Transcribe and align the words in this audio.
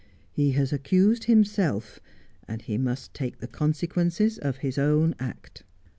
He 0.31 0.53
has 0.53 0.73
accused 0.73 1.25
himself; 1.25 1.99
and 2.47 2.63
he 2.63 2.75
must 2.75 3.13
take 3.13 3.37
the 3.37 3.45
consequences 3.45 4.39
of 4.39 4.57
his 4.57 4.79
own 4.79 5.13
act.' 5.19 5.61